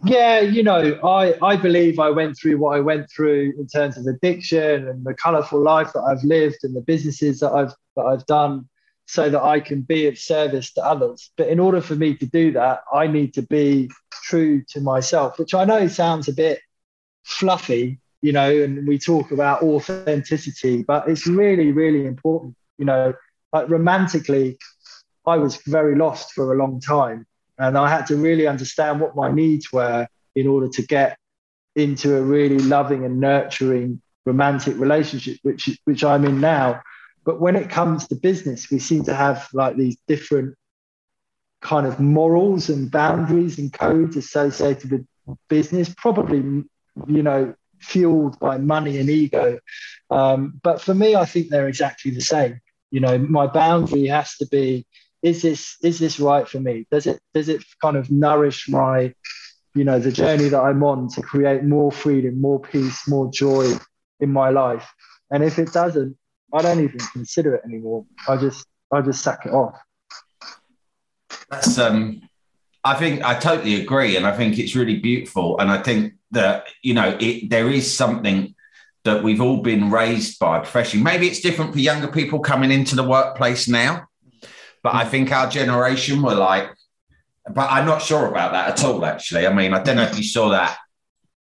[0.04, 3.96] Yeah, you know, I, I believe I went through what I went through in terms
[3.96, 8.02] of addiction and the colourful life that I've lived and the businesses that I've that
[8.02, 8.68] I've done
[9.06, 11.32] so that I can be of service to others.
[11.36, 15.38] But in order for me to do that, I need to be true to myself,
[15.38, 16.60] which I know sounds a bit
[17.24, 22.54] fluffy, you know, and we talk about authenticity, but it's really, really important.
[22.78, 23.14] You know,
[23.52, 24.58] like romantically,
[25.26, 27.26] I was very lost for a long time
[27.58, 31.18] and I had to really understand what my needs were in order to get
[31.76, 36.80] into a really loving and nurturing romantic relationship, which, which I'm in now.
[37.24, 40.56] But when it comes to business, we seem to have like these different
[41.60, 45.06] kind of morals and boundaries and codes associated with
[45.48, 49.58] business, probably, you know, fueled by money and ego.
[50.10, 52.60] Um, but for me, I think they're exactly the same.
[52.90, 54.86] You know, my boundary has to be
[55.22, 56.86] is this is this right for me?
[56.90, 59.14] Does it does it kind of nourish my,
[59.74, 63.74] you know, the journey that I'm on to create more freedom, more peace, more joy
[64.20, 64.90] in my life?
[65.30, 66.16] And if it doesn't,
[66.52, 68.06] I don't even consider it anymore.
[68.28, 69.76] I just I just sack it off.
[71.50, 72.22] That's um
[72.82, 75.58] I think I totally agree, and I think it's really beautiful.
[75.58, 78.54] And I think that you know it, there is something
[79.04, 81.04] that we've all been raised by professionally.
[81.04, 84.06] Maybe it's different for younger people coming into the workplace now.
[84.82, 85.10] But I mm.
[85.10, 86.70] think our generation were like,
[87.52, 89.46] but I'm not sure about that at all, actually.
[89.46, 90.76] I mean, I don't know if you saw that.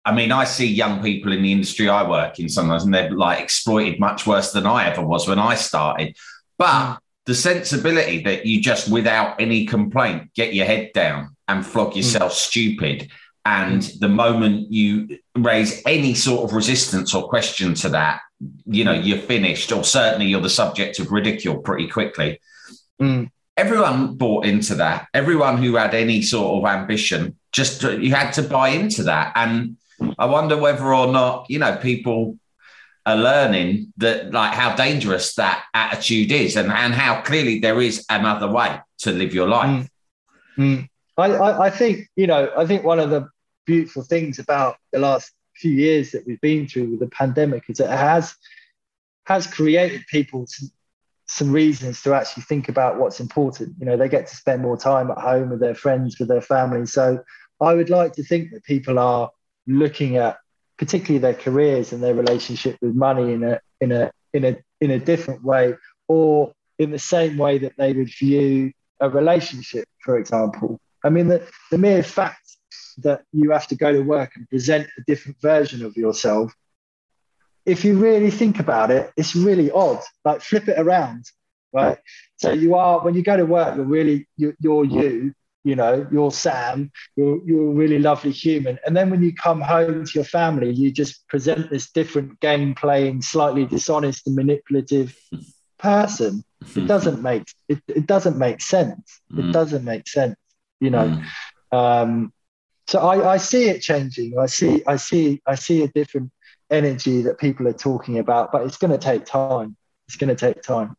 [0.05, 3.11] I mean, I see young people in the industry I work in sometimes, and they're
[3.11, 6.15] like exploited much worse than I ever was when I started.
[6.57, 6.97] But mm.
[7.26, 12.34] The sensibility that you just, without any complaint, get your head down and flog yourself
[12.34, 12.36] mm.
[12.36, 13.11] stupid.
[13.45, 13.99] And mm.
[13.99, 18.21] the moment you raise any sort of resistance or question to that,
[18.65, 22.41] you know, you're finished, or certainly you're the subject of ridicule pretty quickly.
[23.01, 23.30] Mm.
[23.55, 25.07] Everyone bought into that.
[25.13, 29.32] Everyone who had any sort of ambition, just you had to buy into that.
[29.36, 29.78] And
[30.17, 32.38] I wonder whether or not you know people
[33.06, 38.06] are learning that like how dangerous that attitude is and, and how clearly there is
[38.10, 39.89] another way to live your life.
[40.58, 40.78] Mm.
[40.78, 40.89] Mm.
[41.18, 43.28] I, I, I, think, you know, I think one of the
[43.66, 47.80] beautiful things about the last few years that we've been through with the pandemic is
[47.80, 48.36] it has
[49.26, 50.45] has created people
[51.26, 53.76] some reasons to actually think about what's important.
[53.80, 56.41] You know, they get to spend more time at home with their friends, with their
[56.41, 56.86] family.
[56.86, 57.24] So
[57.62, 59.32] I would like to think that people are
[59.66, 60.38] looking at
[60.84, 64.91] particularly their careers and their relationship with money in a in a in a in
[64.91, 65.73] a different way
[66.09, 68.69] or in the same way that they would view
[68.99, 70.77] a relationship for example.
[71.05, 72.57] I mean the, the mere fact
[72.97, 76.53] that you have to go to work and present a different version of yourself
[77.65, 80.01] if you really think about it it's really odd.
[80.25, 81.23] Like flip it around
[81.71, 81.97] right?
[82.36, 85.34] So you are when you go to work you're really you're, you're you
[85.64, 88.78] you know you're sam you're, you're a really lovely human.
[88.86, 92.76] And then when you come home to your family you just present this different game
[92.76, 95.18] playing slightly dishonest and manipulative
[95.78, 96.43] person.
[96.76, 99.22] It doesn't make it, it doesn't make sense.
[99.32, 99.51] It mm.
[99.51, 100.36] doesn't make sense
[100.80, 101.22] you know.
[101.74, 101.78] Mm.
[101.78, 102.34] um,
[102.88, 104.38] so I, I see it changing.
[104.38, 106.32] I see i see i see a different
[106.70, 109.76] energy that people are talking about but it's going to take time.
[110.07, 110.95] It's going to take time.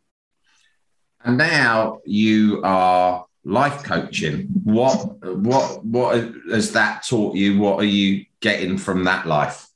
[1.24, 4.46] And now you are life coaching.
[4.64, 7.58] What what what has that taught you?
[7.58, 9.68] What are you getting from that life?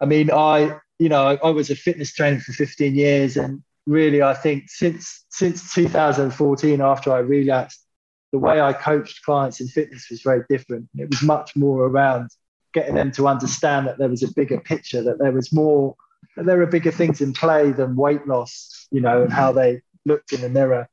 [0.00, 4.22] I mean, I you know I, was a fitness trainer for 15 years, and really,
[4.22, 7.84] I think since since 2014, after I relapsed,
[8.32, 10.88] the way I coached clients in fitness was very different.
[10.96, 12.30] It was much more around
[12.74, 15.96] getting them to understand that there was a bigger picture, that there was more,
[16.36, 19.80] that there were bigger things in play than weight loss, you know, and how they
[20.04, 20.88] looked in the mirror.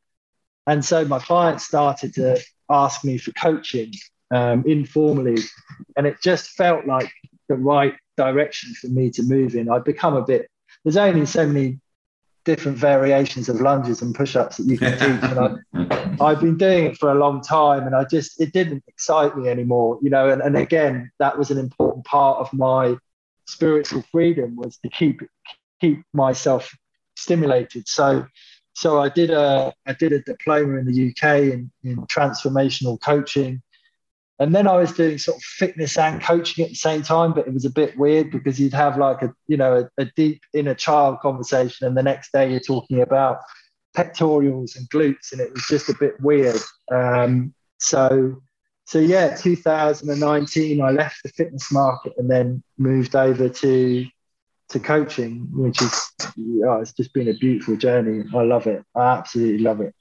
[0.67, 3.91] And so my clients started to ask me for coaching
[4.31, 5.37] um, informally.
[5.95, 7.11] And it just felt like
[7.47, 9.69] the right direction for me to move in.
[9.69, 10.49] I'd become a bit,
[10.83, 11.79] there's only so many
[12.45, 16.85] different variations of lunges and push-ups that you can teach and I, have been doing
[16.85, 20.29] it for a long time and i just it didn't excite me anymore you know
[20.29, 22.97] and, and again that was an important part of my
[23.47, 25.21] spiritual freedom was to keep
[25.81, 26.71] keep myself
[27.15, 28.27] stimulated so
[28.75, 33.61] so I did a I did a diploma in the UK in, in transformational coaching.
[34.37, 37.47] And then I was doing sort of fitness and coaching at the same time, but
[37.47, 40.41] it was a bit weird because you'd have like a you know a, a deep
[40.53, 43.39] inner child conversation, and the next day you're talking about
[43.95, 46.59] pectorals and glutes, and it was just a bit weird.
[46.91, 48.41] Um, so
[48.83, 54.05] so yeah, 2019, I left the fitness market and then moved over to
[54.69, 58.23] to coaching, which is yeah, it's just been a beautiful journey.
[58.33, 58.83] I love it.
[58.95, 59.93] I absolutely love it.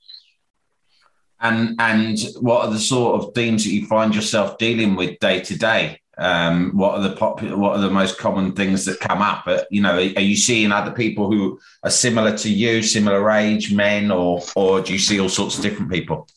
[1.40, 5.40] And and what are the sort of themes that you find yourself dealing with day
[5.40, 6.00] to day?
[6.16, 9.44] Um, what are the popular, what are the most common things that come up?
[9.46, 13.74] Uh, you know, are you seeing other people who are similar to you, similar age,
[13.74, 16.28] men, or or do you see all sorts of different people?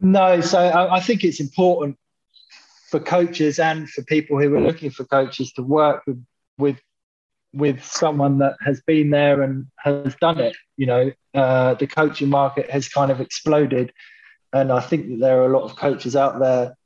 [0.00, 1.98] No, so I, I think it's important
[2.88, 6.24] for coaches and for people who are looking for coaches to work with
[6.56, 6.80] with
[7.56, 10.56] with someone that has been there and has done it.
[10.76, 13.92] You know, uh, the coaching market has kind of exploded,
[14.52, 16.76] and I think that there are a lot of coaches out there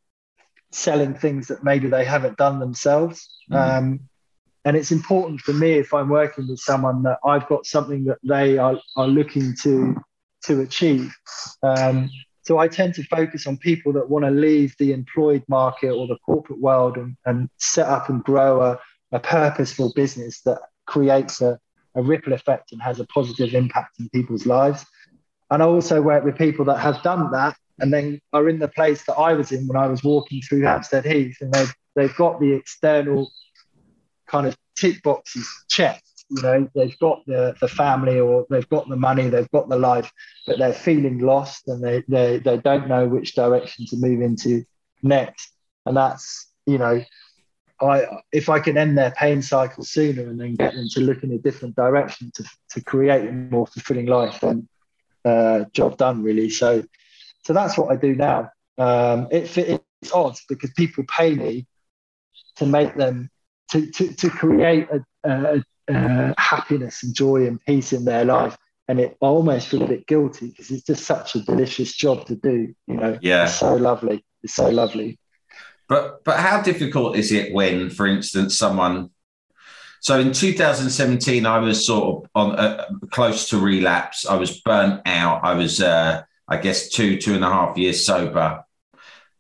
[0.73, 3.29] selling things that maybe they haven't done themselves.
[3.51, 3.57] Mm.
[3.57, 4.01] Um,
[4.65, 8.19] and it's important for me if I'm working with someone that I've got something that
[8.23, 9.97] they are, are looking to
[10.45, 11.15] to achieve.
[11.63, 12.11] Um,
[12.43, 16.07] so I tend to focus on people that want to leave the employed market or
[16.07, 18.79] the corporate world and, and set up and grow a,
[19.13, 21.59] a purposeful business that creates a,
[21.95, 24.85] a ripple effect and has a positive impact in people's lives.
[25.51, 28.69] And I also work with people that have done that and then are in the
[28.69, 32.17] place that I was in when I was walking through Hampstead Heath, and they've they've
[32.17, 33.31] got the external
[34.29, 36.05] kind of tick boxes checked.
[36.31, 39.79] You know, they've got the, the family or they've got the money, they've got the
[39.79, 40.13] life,
[40.47, 44.65] but they're feeling lost and they, they they don't know which direction to move into
[45.03, 45.51] next.
[45.87, 47.03] And that's, you know,
[47.83, 51.23] I if I can end their pain cycle sooner and then get them to look
[51.23, 54.69] in a different direction to, to create a more fulfilling life, then
[55.25, 56.51] uh, job done really.
[56.51, 56.85] So
[57.45, 58.51] so that's what I do now.
[58.79, 61.67] Um, it, it's odd because people pay me
[62.57, 63.31] to make them
[63.71, 68.57] to to, to create a, a, a happiness and joy and peace in their life.
[68.89, 72.27] And it I almost feel a bit guilty because it's just such a delicious job
[72.27, 72.75] to do.
[72.87, 74.25] You know, yeah, it's so lovely.
[74.43, 75.20] It's so lovely.
[75.91, 79.11] But but how difficult is it when, for instance, someone?
[80.01, 84.25] So in 2017, I was sort of on uh, close to relapse.
[84.25, 85.41] I was burnt out.
[85.45, 88.65] I was, uh, I guess, two two and a half years sober,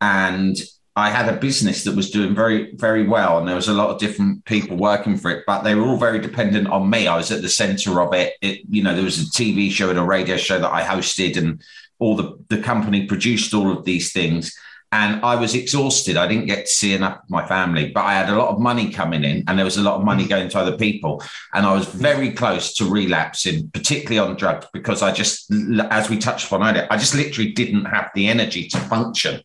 [0.01, 0.57] and
[0.96, 3.90] I had a business that was doing very, very well, and there was a lot
[3.90, 7.07] of different people working for it, but they were all very dependent on me.
[7.07, 8.34] I was at the center of it.
[8.42, 11.36] it you know, there was a TV show and a radio show that I hosted,
[11.36, 11.62] and
[12.01, 14.53] all the the company produced all of these things
[14.93, 16.16] and I was exhausted.
[16.16, 18.59] I didn't get to see enough of my family, but I had a lot of
[18.59, 21.22] money coming in and there was a lot of money going to other people.
[21.55, 25.53] And I was very close to relapsing, particularly on drugs, because I just,
[25.91, 29.43] as we touched upon earlier, I just literally didn't have the energy to function.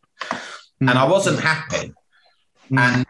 [0.82, 0.90] Mm.
[0.90, 1.94] And I wasn't happy.
[2.72, 2.80] Mm.
[2.80, 3.06] And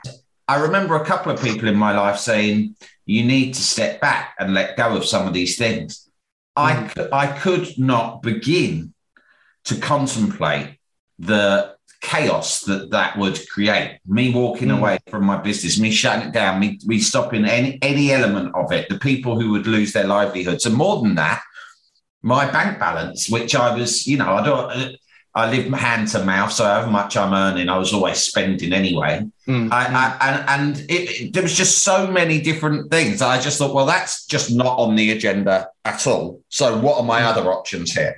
[0.49, 2.75] I remember a couple of people in my life saying,
[3.05, 6.09] you need to step back and let go of some of these things.
[6.57, 7.09] Mm.
[7.13, 8.93] I, I could not begin
[9.65, 10.79] to contemplate
[11.17, 11.74] the
[12.05, 13.99] chaos that that would create.
[14.05, 14.77] Me walking mm.
[14.77, 18.71] away from my business, me shutting it down, me, me stopping any any element of
[18.71, 18.87] it.
[18.89, 21.41] The people who would lose their livelihoods, and more than that,
[22.21, 24.97] my bank balance, which I was, you know, I don't.
[25.37, 29.21] I live hand to mouth, so however much I'm earning, I was always spending anyway.
[29.45, 29.69] Mm.
[29.69, 33.21] I, I, and and it, it, there was just so many different things.
[33.21, 36.41] I just thought, well, that's just not on the agenda at all.
[36.47, 37.25] So, what are my mm.
[37.25, 38.15] other options here?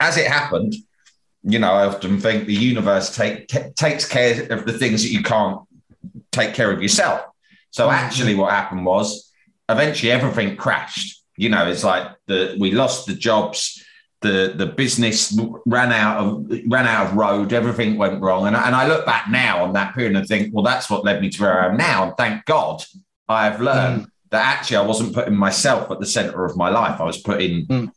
[0.00, 0.74] As it happened,
[1.42, 5.10] you know, I often think the universe take, t- takes care of the things that
[5.10, 5.60] you can't
[6.32, 7.22] take care of yourself.
[7.70, 7.94] So mm-hmm.
[7.94, 9.32] actually, what happened was
[9.68, 11.22] eventually everything crashed.
[11.36, 13.84] You know, it's like the we lost the jobs,
[14.22, 18.46] the the business ran out of ran out of road, everything went wrong.
[18.46, 21.20] And, and I look back now on that period and think, well, that's what led
[21.20, 22.08] me to where I am now.
[22.08, 22.82] And thank God
[23.28, 24.10] I have learned mm.
[24.30, 27.00] that actually I wasn't putting myself at the center of my life.
[27.00, 27.92] I was putting mm.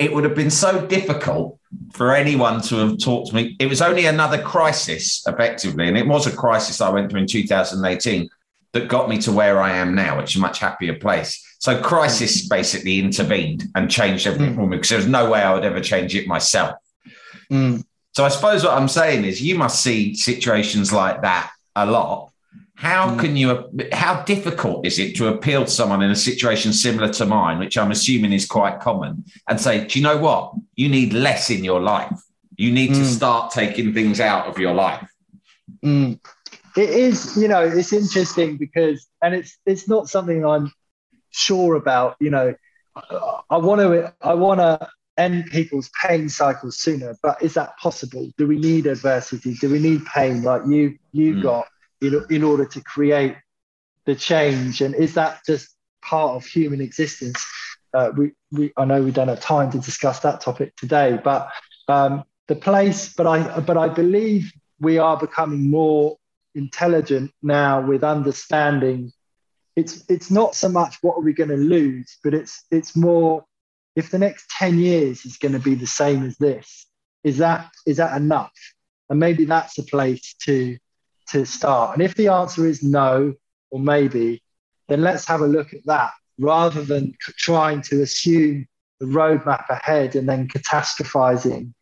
[0.00, 1.58] It would have been so difficult
[1.92, 3.54] for anyone to have talked to me.
[3.60, 7.26] It was only another crisis, effectively, and it was a crisis I went through in
[7.26, 8.30] 2018
[8.72, 11.46] that got me to where I am now, which is a much happier place.
[11.58, 14.56] So crisis basically intervened and changed everything mm.
[14.56, 16.76] for me because there was no way I would ever change it myself.
[17.52, 17.84] Mm.
[18.12, 22.29] So I suppose what I'm saying is you must see situations like that a lot
[22.80, 23.20] how mm.
[23.20, 27.26] can you, how difficult is it to appeal to someone in a situation similar to
[27.26, 30.54] mine, which I'm assuming is quite common, and say, do you know what?
[30.76, 32.18] You need less in your life.
[32.56, 32.94] You need mm.
[32.94, 35.06] to start taking things out of your life.
[35.84, 36.20] Mm.
[36.74, 40.72] It is, you know, it's interesting because, and it's it's not something I'm
[41.32, 42.16] sure about.
[42.18, 42.54] You know,
[43.50, 48.30] I want to I want to end people's pain cycles sooner, but is that possible?
[48.38, 49.52] Do we need adversity?
[49.60, 51.42] Do we need pain like you you mm.
[51.42, 51.66] got?
[52.00, 53.36] In, in order to create
[54.06, 54.80] the change?
[54.80, 55.68] And is that just
[56.02, 57.44] part of human existence?
[57.92, 61.48] Uh, we, we, I know we don't have time to discuss that topic today, but
[61.88, 66.16] um, the place, but I, but I believe we are becoming more
[66.54, 69.12] intelligent now with understanding.
[69.76, 73.44] It's, it's not so much what are we going to lose, but it's, it's more
[73.96, 76.86] if the next 10 years is going to be the same as this,
[77.24, 78.52] is that, is that enough?
[79.08, 80.78] And maybe that's a place to,
[81.30, 81.94] to start?
[81.94, 83.34] And if the answer is no
[83.70, 84.42] or maybe,
[84.88, 88.66] then let's have a look at that rather than trying to assume
[88.98, 91.72] the roadmap ahead and then catastrophizing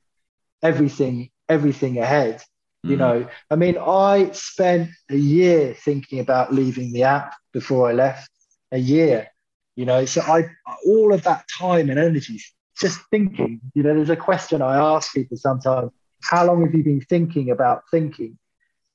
[0.63, 2.43] everything everything ahead.
[2.83, 2.99] You mm.
[2.99, 8.31] know, I mean, I spent a year thinking about leaving the app before I left.
[8.71, 9.29] A year,
[9.77, 10.45] you know, so I
[10.87, 12.39] all of that time and energy
[12.79, 13.61] just thinking.
[13.75, 15.91] You know, there's a question I ask people sometimes:
[16.23, 18.39] How long have you been thinking about thinking?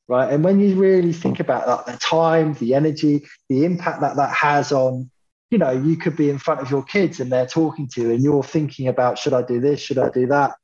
[0.07, 0.31] Right?
[0.31, 4.33] And when you really think about that, the time, the energy, the impact that that
[4.33, 5.09] has on,
[5.51, 8.11] you know, you could be in front of your kids and they're talking to you
[8.11, 9.79] and you're thinking about, should I do this?
[9.79, 10.55] Should I do that?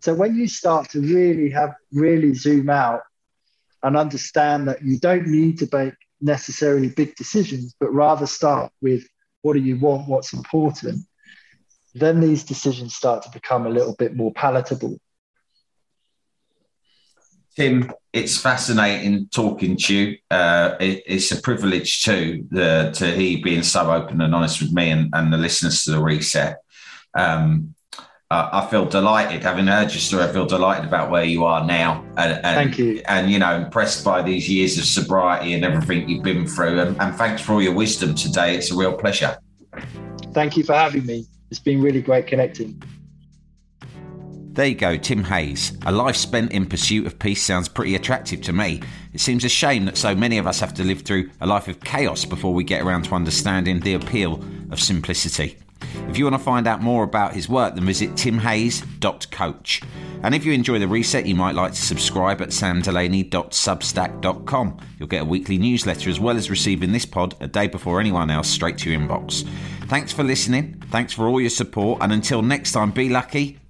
[0.00, 3.02] So when you start to really have, really zoom out
[3.82, 9.06] and understand that you don't need to make necessarily big decisions, but rather start with
[9.42, 11.04] what do you want, what's important,
[11.94, 14.98] then these decisions start to become a little bit more palatable.
[17.58, 20.16] Tim, it's fascinating talking to you.
[20.30, 24.72] Uh, it, it's a privilege too the, to he being so open and honest with
[24.72, 26.58] me and, and the listeners to the reset.
[27.14, 27.74] Um,
[28.30, 30.22] uh, I feel delighted having heard your story.
[30.22, 32.04] I feel delighted about where you are now.
[32.16, 33.02] And, and, Thank you.
[33.08, 36.78] And, you know, impressed by these years of sobriety and everything you've been through.
[36.78, 38.54] And, and thanks for all your wisdom today.
[38.54, 39.36] It's a real pleasure.
[40.32, 41.26] Thank you for having me.
[41.50, 42.80] It's been really great connecting.
[44.58, 45.78] There you go, Tim Hayes.
[45.86, 48.80] A life spent in pursuit of peace sounds pretty attractive to me.
[49.12, 51.68] It seems a shame that so many of us have to live through a life
[51.68, 54.42] of chaos before we get around to understanding the appeal
[54.72, 55.56] of simplicity.
[56.08, 59.82] If you want to find out more about his work, then visit timhayes.coach.
[60.24, 64.76] And if you enjoy the reset, you might like to subscribe at samdelaney.substack.com.
[64.98, 68.28] You'll get a weekly newsletter as well as receiving this pod a day before anyone
[68.28, 69.48] else straight to your inbox.
[69.82, 70.82] Thanks for listening.
[70.90, 72.02] Thanks for all your support.
[72.02, 73.57] And until next time, be lucky